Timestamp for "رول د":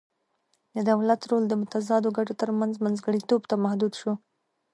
1.29-1.53